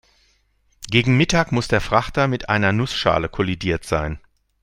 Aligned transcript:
Gegen 0.89 1.15
Mittag 1.15 1.51
muss 1.51 1.67
der 1.67 1.79
Frachter 1.79 2.27
mit 2.27 2.49
einer 2.49 2.73
Nussschale 2.73 3.29
kollidiert 3.29 3.83
sein. 3.85 4.19